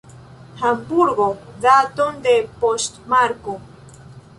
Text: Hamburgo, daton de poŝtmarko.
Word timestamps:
Hamburgo, 0.61 1.29
daton 1.67 2.19
de 2.27 2.35
poŝtmarko. 2.65 3.61